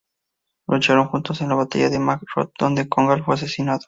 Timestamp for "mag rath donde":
1.99-2.89